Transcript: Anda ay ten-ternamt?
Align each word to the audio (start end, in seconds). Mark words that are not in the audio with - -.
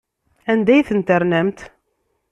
Anda 0.51 0.71
ay 0.73 0.85
ten-ternamt? 0.87 1.59